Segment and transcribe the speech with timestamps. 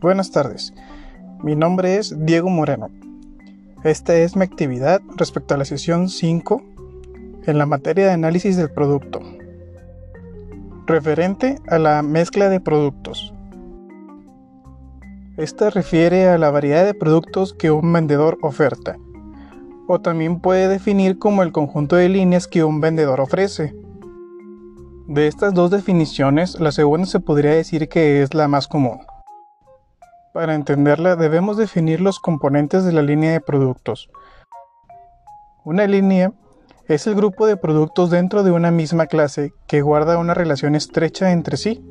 [0.00, 0.72] Buenas tardes,
[1.42, 2.88] mi nombre es Diego Moreno.
[3.82, 6.62] Esta es mi actividad respecto a la sesión 5
[7.46, 9.20] en la materia de análisis del producto,
[10.86, 13.34] referente a la mezcla de productos.
[15.36, 18.96] Esta refiere a la variedad de productos que un vendedor oferta,
[19.88, 23.74] o también puede definir como el conjunto de líneas que un vendedor ofrece.
[25.08, 29.00] De estas dos definiciones, la segunda se podría decir que es la más común.
[30.38, 34.08] Para entenderla debemos definir los componentes de la línea de productos.
[35.64, 36.32] Una línea
[36.86, 41.32] es el grupo de productos dentro de una misma clase que guarda una relación estrecha
[41.32, 41.84] entre sí,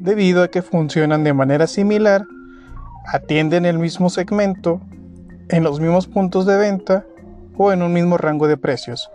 [0.00, 2.24] debido a que funcionan de manera similar,
[3.12, 4.80] atienden el mismo segmento,
[5.50, 7.04] en los mismos puntos de venta
[7.58, 9.10] o en un mismo rango de precios.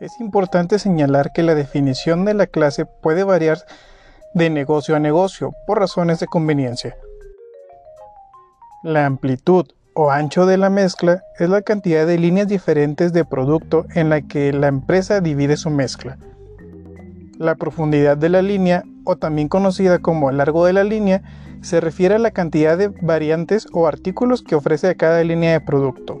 [0.00, 3.58] Es importante señalar que la definición de la clase puede variar
[4.34, 6.96] de negocio a negocio por razones de conveniencia.
[8.82, 13.86] La amplitud o ancho de la mezcla es la cantidad de líneas diferentes de producto
[13.94, 16.18] en la que la empresa divide su mezcla.
[17.38, 21.22] La profundidad de la línea, o también conocida como el largo de la línea,
[21.60, 26.20] se refiere a la cantidad de variantes o artículos que ofrece cada línea de producto.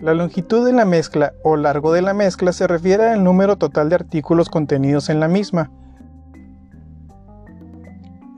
[0.00, 3.90] La longitud de la mezcla o largo de la mezcla se refiere al número total
[3.90, 5.70] de artículos contenidos en la misma.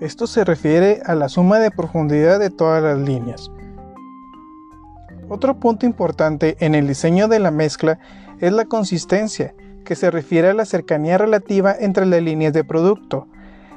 [0.01, 3.51] Esto se refiere a la suma de profundidad de todas las líneas.
[5.29, 7.99] Otro punto importante en el diseño de la mezcla
[8.41, 13.27] es la consistencia, que se refiere a la cercanía relativa entre las líneas de producto,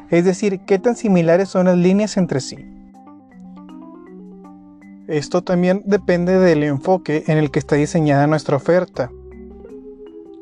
[0.09, 2.57] es decir, qué tan similares son las líneas entre sí.
[5.07, 9.11] Esto también depende del enfoque en el que está diseñada nuestra oferta.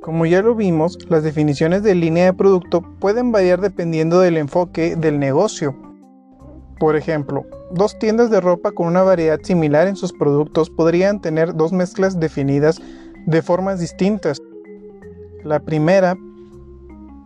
[0.04, 4.98] Como ya lo vimos, las definiciones de línea de producto pueden variar dependiendo del enfoque
[4.98, 5.78] del negocio.
[6.78, 11.56] Por ejemplo, dos tiendas de ropa con una variedad similar en sus productos podrían tener
[11.56, 12.81] dos mezclas definidas
[13.28, 14.41] de formas distintas.
[15.41, 16.18] La primera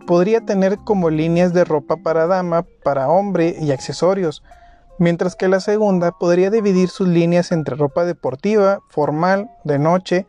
[0.05, 4.43] podría tener como líneas de ropa para dama, para hombre y accesorios,
[4.99, 10.27] mientras que la segunda podría dividir sus líneas entre ropa deportiva, formal, de noche,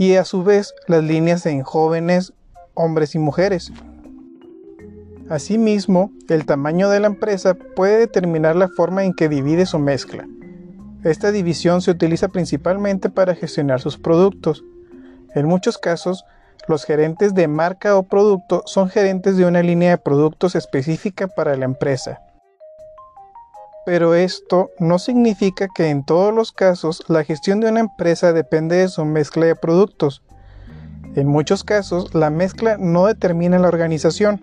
[0.00, 2.32] y a su vez las líneas en jóvenes,
[2.72, 3.70] hombres y mujeres.
[5.28, 10.26] Asimismo, el tamaño de la empresa puede determinar la forma en que divide su mezcla.
[11.04, 14.64] Esta división se utiliza principalmente para gestionar sus productos.
[15.34, 16.24] En muchos casos,
[16.66, 21.58] los gerentes de marca o producto son gerentes de una línea de productos específica para
[21.58, 22.22] la empresa
[23.86, 28.76] pero esto no significa que en todos los casos la gestión de una empresa depende
[28.76, 30.22] de su mezcla de productos.
[31.16, 34.40] En muchos casos la mezcla no determina la organización,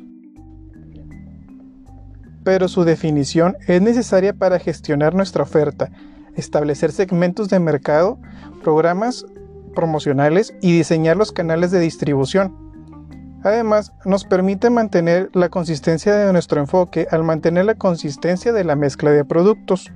[2.44, 5.92] pero su definición es necesaria para gestionar nuestra oferta,
[6.36, 8.19] establecer segmentos de mercado,
[8.64, 9.25] programas
[9.75, 12.67] promocionales y diseñar los canales de distribución.
[13.44, 18.75] Además, nos permite mantener la consistencia de nuestro enfoque al mantener la consistencia de la
[18.75, 19.92] mezcla de productos.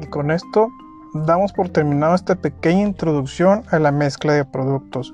[0.00, 0.68] Y con esto
[1.14, 5.12] damos por terminado esta pequeña introducción a la mezcla de productos.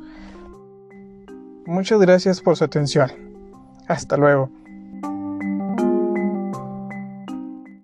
[1.67, 3.11] Muchas gracias por su atención.
[3.89, 4.51] Hasta luego.